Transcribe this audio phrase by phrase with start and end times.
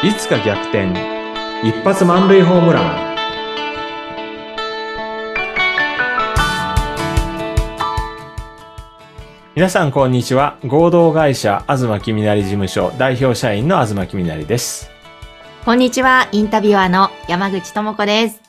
[0.00, 0.92] いつか逆転。
[1.64, 3.16] 一発満塁ホームラン。
[9.56, 10.56] 皆さんこんにちは。
[10.64, 14.88] 合同会社東きみなり事務所代表社員の東きみなりです。
[15.64, 18.40] こんにちは、インタビュアーの山口智子です。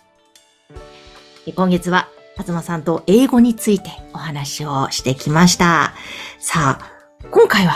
[1.55, 5.93] 今月は、東さんと英語についてお話をしてきました。
[6.37, 6.91] さあ、
[7.31, 7.73] 今回は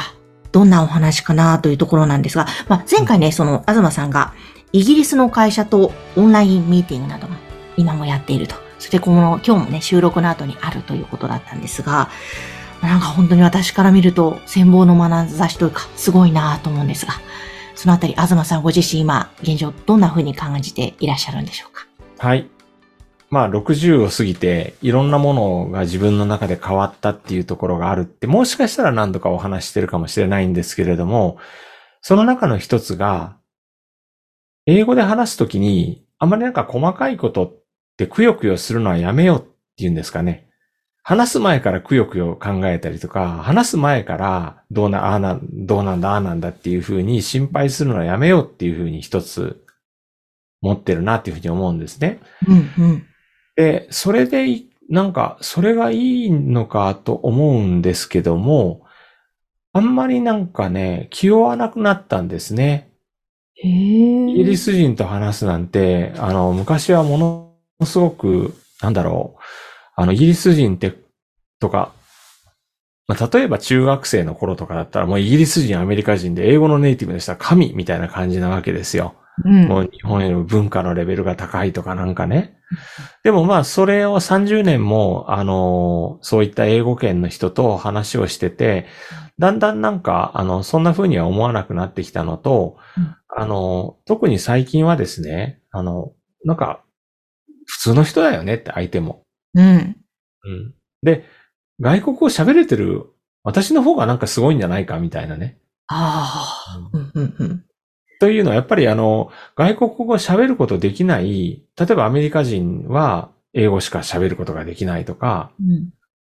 [0.53, 4.33] どんなお話かなというところなんですが、まあ、前回ね、その東さんが
[4.71, 7.35] イギリスの会社とオンラインミーティングなども
[7.75, 8.55] 今もやっていると。
[8.79, 12.09] そしてこの今日もね、収録の後にあるということだったんですが、
[12.81, 17.13] なんか本当に私から見ると羨望の眼差しというか、すごいなと思うんですが、
[17.75, 21.87] そのあたり、東さんご自身今、現状どんな風に感じていらっしゃるんでしょうか？
[22.19, 22.49] はい
[23.33, 31.39] まあ60を過ぎていろんなものが自分の中で変わったっていうところがあるってもしかしたら何度かお話してるかもしれないんですけれども
[32.01, 33.35] その中の一つが
[34.67, 37.55] 英語で話すときにあまりなんか細かいことっ
[37.97, 39.45] てくよくよするのはやめようっ
[39.77, 40.47] ていうんですかね。
[41.01, 49.65] 話す前からくよくよ考えたりとか、話す前からどうな、ああな、どうなんだ、ああなんだっていうふうに心配するのはやめようっていうふうに一つ
[50.61, 52.21] 持ってるなっていうふうに思うんですね。
[52.47, 53.07] うんうん。
[53.55, 58.85] で、それでい、なんか、それがいいのかと思うんですけども、
[59.73, 62.91] あんまりなんかね、気負わなくなったんですね。
[63.55, 63.67] へ
[64.25, 64.57] イギリえ。
[64.57, 69.41] ス人と話すなんて、あの、昔はものすごく、なんだろう、
[69.95, 70.93] あの、イギリス人って、
[71.59, 71.93] とか、
[73.07, 79.15] まあ、例えば中学生の頃とかだったら、もうイギリス人、アメリカ人で英語のネイティブでしたら神みたいな感じなわけですよ。
[79.45, 79.67] うん。
[79.67, 82.57] もう日本より文化のレベルが高いとかなんかね。
[83.23, 88.87] でもまあそれを30年も、あの、そういった英語圏の人と話をしてて、
[89.39, 96.13] だんだんなんか、あの、そんな風には思わなくなってきたのとうん、あの、特に最近はですね、あの、
[96.45, 96.83] なんか、
[97.65, 99.23] 普通の人だよねって相手も。
[99.55, 99.97] うん。
[100.43, 100.73] うん。
[101.01, 101.25] で、
[101.79, 103.07] 外国語喋れてる
[103.43, 105.57] 私の方がなんかすごいんじゃないかみたいなね。
[105.87, 106.89] ああ。
[106.93, 107.65] うんうんうん。
[108.23, 115.89] というのは、やっぱりあの、外国語喋ることできない、例えばアメリカ人は英語しか喋ることができないとか、うん。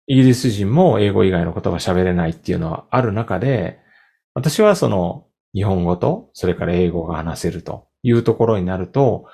[0.07, 3.77] イギリス人も英語以外の言葉喋れないっていうのはある中で、
[4.33, 9.27] 私はその日本語と、それから英語が話せるというところになると、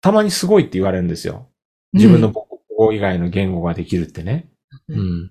[0.00, 1.48] たまにすごいって言われるんですよ。
[1.94, 4.48] 自分の母国語以外の言語ができるってね。
[4.88, 5.30] ううんん。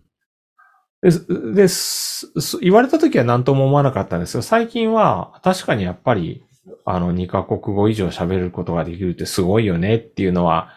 [1.55, 2.27] で、す
[2.61, 6.43] 言われた時は何とも思わなかったんですが、最近は確かにやっぱり、
[6.85, 10.69] あの、2カ国語以上喋ることができるってすごいよねっていうのは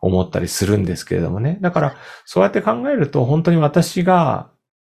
[0.00, 1.58] 思ったりするんですけれどもね。
[1.60, 4.50] だから、そうやって考えると、本当に私が、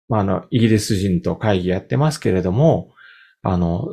[0.09, 2.91] まあ、あの、イギリス人と会議やってますけれども、
[3.43, 3.89] あの、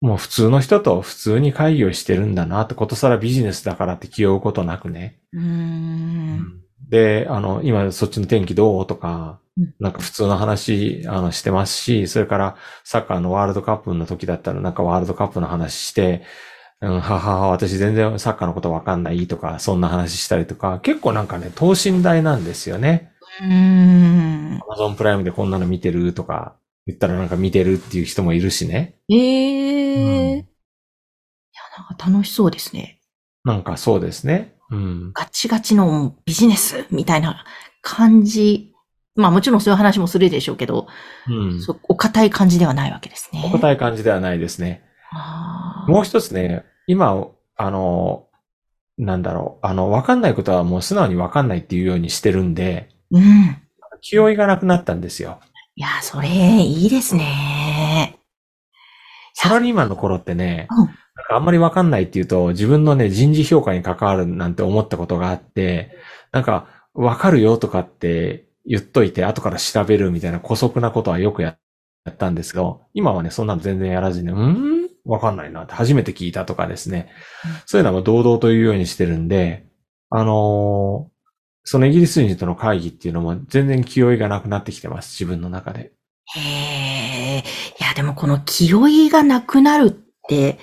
[0.00, 5.18] もう普通の人と普通に会議をしてるんだなって、ことさらビジネスだからって気負うことなくね。
[5.32, 6.62] うーん。
[6.88, 8.86] で、あの、今そっちの天気どう？
[8.86, 16.22] とかうん、なんか普通の話、あの、してますし、それからサッカーのワールドカップの時だったらなんかワールドカップの話して、
[16.80, 23.10] うん、ははは、私全然サッカーのことわかんないとか、そんな話したりとか、結構なんかね、等身大なんですよね。
[23.40, 24.60] うーん。
[24.60, 26.54] Amazon プライムでこんなの見てるとか、
[26.86, 28.94] 言ったらなんか見てるっていう人もいるしね。
[29.10, 30.34] ええ。
[30.34, 30.48] うん
[31.50, 33.00] いや、なんか楽しそうですね。
[33.44, 34.54] なんかそうですね。
[34.70, 35.12] うん。
[35.12, 37.44] ガチガチのビジネスみたいな
[37.82, 38.72] 感じ。
[39.16, 40.86] まあもちろんそういう話もするでしょうけど、
[41.28, 41.60] うん。
[41.88, 43.42] お堅い感じではないわけですね。
[43.46, 44.82] お堅い感じではないですね。
[45.86, 48.26] もう一つね、今、あの、
[48.98, 53.56] なんだろう、あの、わかんないことはもう素直にわかんないっていうようにしてるんで、うん。
[54.00, 55.40] 気負いがなくなったんですよ。
[55.76, 58.18] いや、それ、いいですね。
[59.34, 60.90] サラリーマンの頃ってね、うん
[61.30, 65.96] あんまりわかんないっていうと、自分のね、人事評価に関わるなんて思ったことがあって、
[66.32, 71.56] なんか、わかるよとかって言っといて、後から調べるみたいな古速なことはよくや
[72.10, 74.88] ったんですけど、今はね、そんなの全然やらずに、うん？
[75.04, 77.10] わかんないなって初めて聞いたとかですね。
[77.66, 79.66] そういうのは堂々と言うようにしてるんで、
[80.10, 81.18] あのー
[81.70, 85.92] そのイギリス人との会議っていうのも全然気負いがなくなってきてます、自分の中で。
[86.34, 87.38] へえ。
[87.40, 87.42] い
[87.84, 90.58] や、でもこの気負いがなくなるって、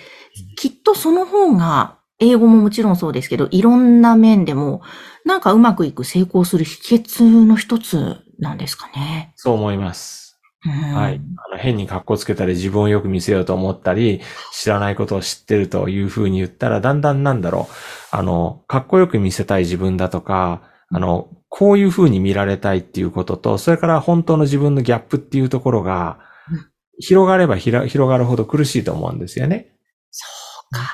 [0.55, 4.81] きっとその方が、英語ももちろんそうですけど、いろんな面でも、
[5.25, 9.33] なんかうまくいく成功する秘訣の一つなんですかね。
[9.35, 10.39] そう思います。
[10.65, 11.21] うんはい。
[11.49, 14.21] あの変に格好つけたり自分をよく見せようと思ったり、
[14.53, 17.73] 知らないことを知ってるというふうに言ったら、だんだんなんだろう。
[18.11, 26.19] あの、かっこよく見せたい自分だとか、あの、こういうふうに見られたいっていうことと、それから本当の自分のギャップっていうところが
[26.51, 26.65] うん、
[26.99, 29.74] 広がればひら広がるほど苦しいと思うんですよね。
[30.17, 30.25] そ
[30.71, 30.93] うか。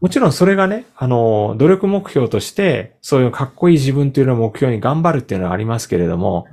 [0.00, 6.46] もちろんそれがね、あの、努力目標として、そういうかっこいい自分というのを目標に頑張るっていうのはありますけれども、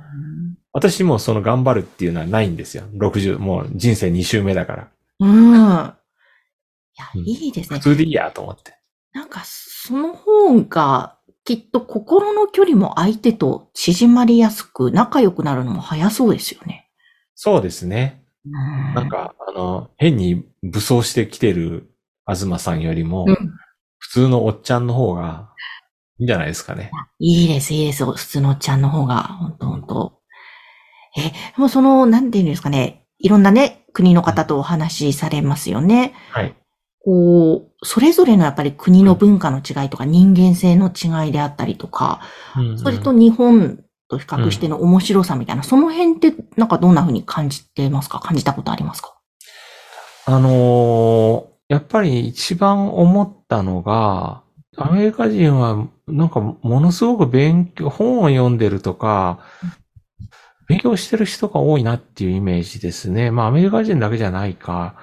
[0.72, 2.84] 私もその頑張るっていうのはないんですよ。
[2.94, 4.88] 60、もう人生2周目だから。
[5.20, 5.54] うん。
[5.54, 7.82] いや、うんいいですね普。
[7.82, 8.76] 通でいいやと思って。
[9.12, 16.90] なんか、その方が、きっと心の距離も相手と縮まりやすく、仲良くなるのも早そうですよね。
[17.34, 18.23] そうですね。
[18.44, 21.90] ななん、か、あの、変に武装してきてる
[22.26, 23.36] 東さんよりも、うん。
[23.98, 25.50] 普通のおっちゃんの方が
[26.18, 26.90] いいんじゃないですかね。
[27.18, 28.04] いいです、いいです。
[28.04, 30.18] 普通のおっちゃんの方が、本当本当
[31.16, 33.06] え、でもその、なんていうんですかね。
[33.18, 36.14] いろんなね、国の方とお話しされますよね。
[36.30, 36.54] はい。
[37.04, 42.20] こう、それぞれのやっぱり国の文化の違いとか人間性の違いであったりとか、
[42.56, 48.20] うんうんそれと日本と比較しての面白さみたいな、その辺ってなんかどんな風に感じてますか？
[48.20, 49.16] 感じたことありますか？
[50.26, 54.42] あのーやっぱり一番思ったのが、
[54.76, 59.40] アメリカ人はなんかものすごく勉強、本を読んでるとか、
[60.68, 63.30] 勉強してる人が多いなっていうイメージですね。
[63.30, 64.96] まあアメリカ人だけじゃないか。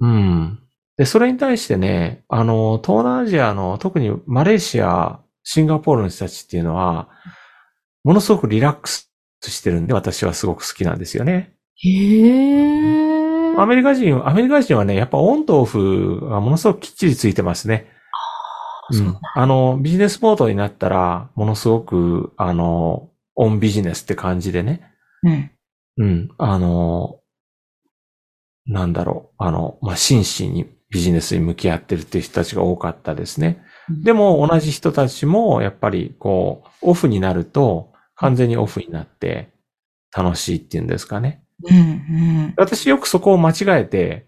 [0.00, 0.58] うん。
[0.96, 7.08] で、それに対してね、あの、東南アジアの特にマレーシア、シンガポールの人たちっていうのは、
[8.04, 9.10] ものすごくリラックス
[9.42, 11.54] してるんで私はすごく好きなんですよね。
[11.82, 13.60] へー。
[13.60, 17.86] アメリカ人、アメリカ人はね、やっぱオンとオフがものすごくきっちりついてますね。
[18.90, 19.18] そううん。
[19.34, 24.90] あの、ビジネスモードになったら、ものすごく、あの、オンビジネスって感じでね。
[25.22, 25.50] うん。
[25.96, 26.28] うん。
[26.36, 27.20] あの、
[28.66, 29.34] なんだろう。
[29.38, 33.62] あの、まあ、真摯にビジネスに向き合ってるっていう人たちが多かったですね。
[33.88, 39.52] でも、同じ人たちも、やっぱり、こう、オフになると、完全にオフになって、
[40.16, 41.42] 楽しいっていうんですかね。
[41.68, 41.80] うん、う
[42.48, 42.54] ん。
[42.56, 44.26] 私よくそこを間違えて、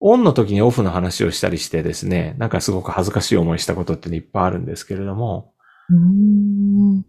[0.00, 5.52] オンの時にオフの話をしたりしてですね、なんかすごく恥ずかしい思いしたことっていっぱいあるんですけれども、
[5.90, 7.04] うん、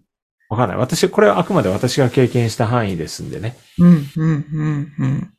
[0.50, 0.77] わかんない。
[0.77, 3.56] 私、これはあくまで私が経験した範囲ですんでね。
[3.77, 5.33] うん、うん、うん。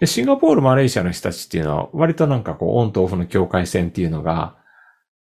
[0.00, 4.56] で、シンガポール、マレーシアの人たちっていうのは、割となんかこう、オンとオフの境界線っていうのが、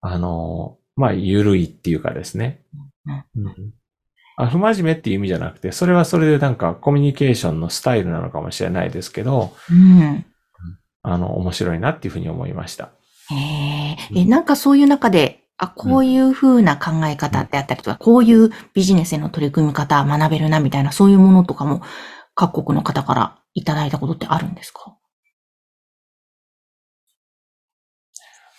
[0.02, 2.62] あの、まあ、緩いっていうかですね。
[3.36, 3.74] うん
[4.38, 10.26] あ不真面目っていう意味じゃなくて、それはそれでなんかコミュニケーションのスタイルなのかもしれないですけど、うん。
[11.04, 12.90] あの、面白いなっていうふうに思いました。
[13.30, 21.82] へえ、え、なんかそういう中で、あ、こういう風な考え方であったりとか、こういうビジネスへの取り組み方学べるなみたいな、そういうものとかも
[22.34, 24.98] 各国の方からいただいたことってあるんですか？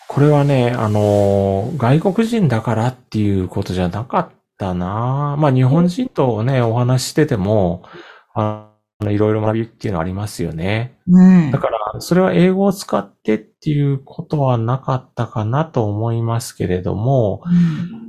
[0.08, 7.82] これはね、あの、外国人だからっていうことじゃなかったなまあ日本人とね、お話ししてても、
[8.34, 8.70] あ
[9.00, 10.98] の、いろいろ学びっていうのはありますよね。
[11.08, 11.50] うん。
[11.50, 18.06] だから、それは英語を使ってっていうことはなかったかなと思いますけれども、うん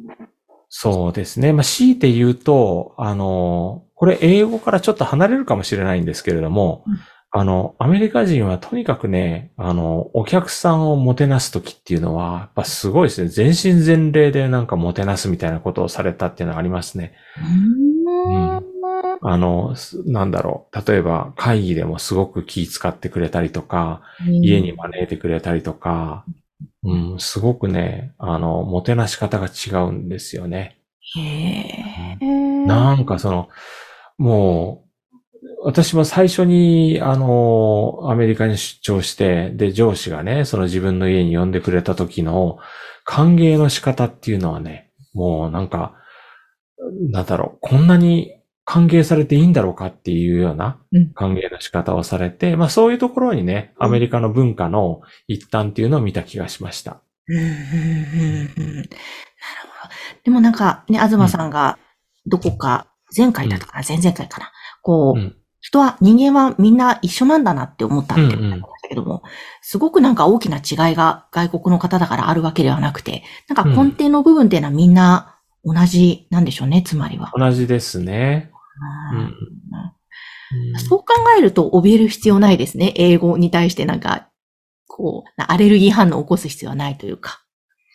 [0.70, 1.54] そうですね。
[1.54, 7.00] まあ強いて言うと、あの、これ英語からちょっと離れるかもしれないんですけれども、うん
[7.32, 13.28] あの、アメリカ人はとにかくね、あの、お客さんをもてなすときっていうのは、やっぱすごいですね。
[13.28, 17.14] 全身全霊でなんかもてなすみたいなことをされたっていうのはありますね。
[17.38, 18.78] うん
[19.22, 20.92] あの、すなんだろう。
[20.92, 26.24] 例えば会議でもすごく気使ってくれたりとか、家に招いてくれたりとか、
[26.84, 30.78] うん、すごくね、あの、もてなし方が違うんですよね。
[31.16, 31.22] へ
[32.22, 32.66] え。
[32.66, 33.50] なんかその、
[34.18, 34.87] もう、
[35.64, 42.58] 私も最初に、あの、アメリカに出張して、で、上司がね、その自分の家に呼んでくれた時の
[43.04, 45.96] 歓迎の仕方っていうのはね、もうなんか、
[47.12, 57.02] なんだろう、こんなに歓迎されていいんだろうかっていうようなうん歓迎の仕方をされて、まあそういうところにね、アメリカの文化の一端っていうのを見た気がしました。
[57.30, 57.50] うんうんうん
[58.58, 59.94] うんなるほど。
[60.26, 61.80] でもなんかね、東さんが
[62.26, 64.52] どこか、前回だったかな、前々回かな。
[64.88, 69.22] こう、うん人は、人間はみんな一緒なんだなって思ったっておってましたけども、
[69.62, 77.34] すごくなんか大きな違いが外国の方だからあるわけではなくて、なんか根底の部分っていうのはみんな同じなんでしょうね、つまりは。
[77.36, 78.52] 同じですね。
[80.88, 81.06] そう考
[81.38, 82.94] えると怯える必要ないですね。
[82.96, 84.30] 英語に対してなんか、
[84.88, 87.42] こう、アレルギー反応を起こす必要はないというか。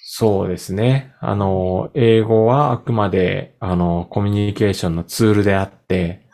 [0.05, 1.15] そうですね。
[1.21, 6.29] あの、英語はあくまで、あの、コミュニケーションのツールであって、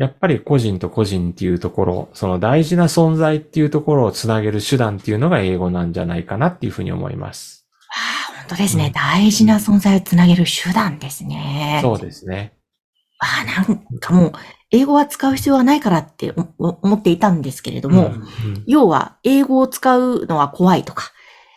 [0.00, 7.66] やっぱり個人と個人っていうところ、その大事な存在っていうところをつなげる手段っていうのが英語なんじゃないかなっていうふうに思います。
[7.90, 8.86] ああ、本当ですね。
[8.86, 11.80] うん大事な存在をつなげる手段ですね。
[11.82, 12.54] そうですね。
[13.18, 14.32] ああ、なんかもう、
[14.70, 21.12] 英語は使う必要はないからって思っていたんですけれども、うんうん要は、英語を使うのは怖いとか、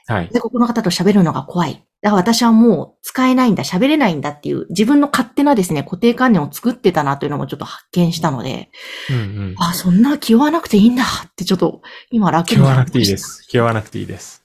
[0.08, 0.30] はい。
[0.34, 1.82] 外国の方と喋るのが怖い。
[2.04, 8.70] だから私はもう使えないんだ、喋れないんだっていう自分の勝手なですね、固定観念を作ってたなというのもちょっと発見したので、
[9.10, 9.20] うんう
[9.52, 9.56] ん。
[9.58, 11.82] あ、そんな気負わなくていいんだってちょっと
[12.12, 13.48] 今楽に気負わなくていいでりす。
[13.48, 14.44] 気負わなくていいです。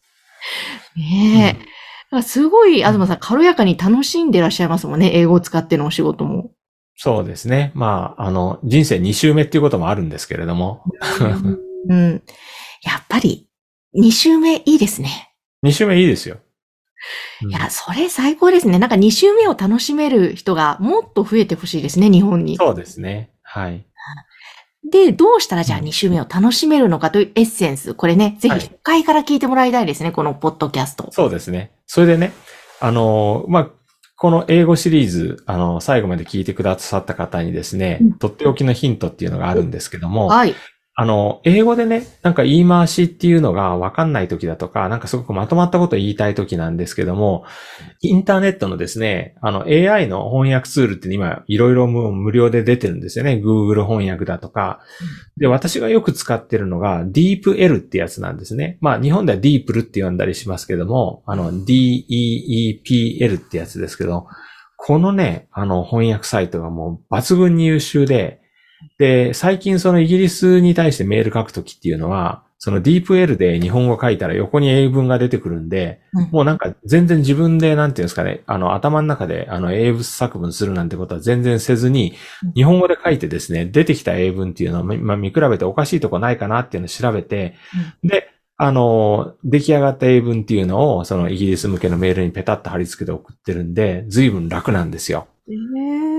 [0.97, 1.65] ねえ。
[1.65, 5.11] だからすごい、東さん、軽やかに楽しんでらっしゃいますもんね。
[5.15, 6.53] 英語を使ってのお仕事も。
[6.95, 7.73] そうですね。
[7.75, 10.85] まあ、あの、人生2周目っていうこともあるんですけれども、
[11.88, 12.23] うん。
[12.85, 13.49] やっぱり、
[13.97, 15.35] 2週目いいですね。
[15.65, 16.38] 2周目いいですよ。
[17.43, 18.79] うんいや、それ最高ですね。
[18.79, 22.57] なんか2週目を楽しめる人がもっと増えてほしいですね、日本に。
[22.57, 23.31] そうですね。
[23.43, 23.85] はい。
[24.91, 27.95] で、どうしたらじゃあうん2週目を楽しめるのかというエッセンス。
[27.95, 31.09] これね、ぜひはい初回から聞いてもらいたいですね、このポッドキャスト。
[31.12, 31.73] そうですね。
[31.87, 32.33] それでね、
[32.81, 33.69] あの、まあ、
[34.17, 40.55] この英語シリーズ、あの、最後まで聞いてくださった方にですね、うんとっておきのヒントっていうのがあるんですけども、はい。
[41.00, 47.45] あの、英語でね、なんか言い回しっていうのがわかんない時だとか、なんかすごくまとまったことを言いたい時なんですけども、
[48.00, 53.35] インターネットのですね、あの AI の翻訳ツールって今いろいろもう無料で出てるんですよね。
[53.35, 54.81] Google 翻訳だとか。
[55.37, 58.76] で、私がよく使ってるのが DeepL ってやつなんですね。
[58.81, 64.26] まあ日本では DeepL って呼んだりしますけども、あの DEEPL ってやつですけど、
[64.76, 68.40] このね、あの翻訳サイトがもう抜群に優秀で、
[68.99, 76.31] で、最近そのイギリスに対してメール書くときっていうのは、その DeepL で日本語書いたら横に英文が出てくるんで、うん。
[76.31, 87.55] もうなんか全然自分でなんていうんですかね、あの頭の中であの英文作文するなんてことは全然せずにうん、日本語で書いてですね、出てきた英文っていうのをまあ見比べておかしいとこないかなっていうのを調べて、
[88.03, 88.29] で、
[88.61, 95.29] あの、出来上がった英文っていうのをそのイギリス向けのメールにペタッと貼り付けて送ってるんで、随分楽なんですよ。
[95.49, 96.18] えー、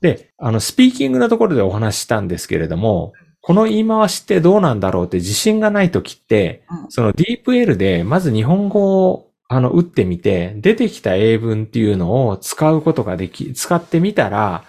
[0.00, 14.64] で、あの、スピーキングのところでお話ししたんですけれども、この言い回しってどうなんだろうって自信がないときって、うんその DeepL でまず日本語をあの打ってみて、出てきた英文っていうのを使うことができ、使ってみたら、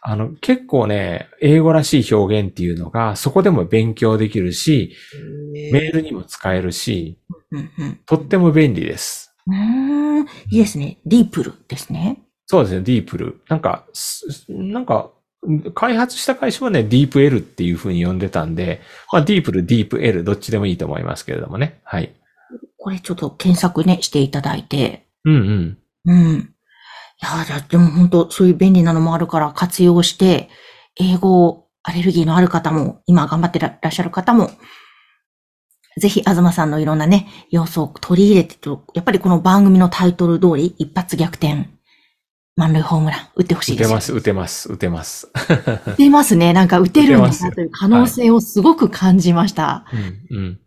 [0.00, 4.94] あの、結構ね、英語らしい表現っていうのがそこでも勉強できるし、
[5.72, 7.18] メールにも使えるし、
[8.06, 9.34] とっても便利です。
[9.46, 10.98] うーん、いいですね。
[11.04, 12.23] ディープルですね。
[12.46, 13.40] そうですね、ディープル。
[13.48, 15.10] なんか、すなんか、
[15.74, 18.80] 開発した会社はね、ディープ L っていう風に呼んでたんで、
[19.12, 21.80] まあ、ディープル、ディープ L、どっちでもいいと思いますけれどもね。
[21.84, 22.14] はい。
[22.78, 25.06] これちょっと検索ね、していただいて。
[25.24, 25.78] うんうん。
[26.06, 26.34] うん。
[26.36, 30.48] いや、でも本当そういう便利なのもあるから活用して、
[31.00, 34.50] 英語アレルギーのある方も、今頑張ってらっしゃる方も、
[36.00, 41.68] ぜひ、東さんのいろんなね、要素を取り入れてと、やっぱりこの番組のタイトル通り、一発逆転、
[42.56, 43.88] 満塁ホームラン、打ってほしいですよ。
[43.88, 45.30] 打てます、打てます、打てます。
[45.86, 46.52] 打てますね。
[46.52, 49.86] なんか打てるんだなという可能性をすごく感じました。
[50.30, 50.58] うんうん。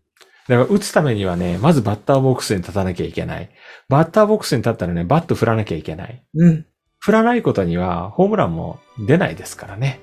[0.47, 3.49] だから打つためにはね、まずバッターボックスに立たなきゃいけない。
[3.89, 6.23] バッターボックスに立ったらね、バット振らなきゃいけない。
[6.35, 6.65] うん。
[6.99, 9.99] 振らないことには、ホームランも出ないですからね。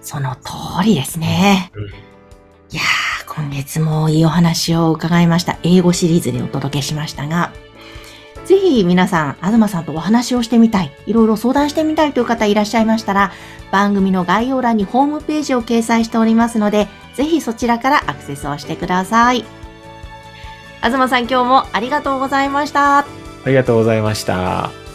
[0.00, 0.52] その通
[0.84, 1.70] りですね。
[1.74, 2.18] うん
[2.70, 5.58] いやー、今月もいいお話を伺いました。
[5.62, 7.50] 英語シリーズでお届けしましたが、
[8.48, 13.30] ぜひ皆さん、東さんとお話をしてみたい、いろいろ相談してみたいという方いらっしゃいましたら、
[13.70, 19.44] 番組の概要欄にホームページを掲載しておりますので、ぜひそちらからアクセスをしてください。
[20.82, 23.00] 東さん今日もありがとうございました。
[23.00, 23.04] あ
[23.44, 24.87] りがとうございました。